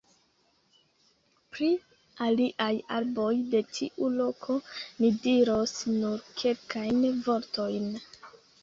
Pri 1.55 1.67
aliaj 2.29 2.71
arboj 2.97 3.29
de 3.53 3.63
tiu 3.77 4.11
loko 4.17 4.59
ni 4.81 5.15
diros 5.29 5.79
nur 6.01 6.27
kelkajn 6.43 7.09
vortojn. 7.31 7.91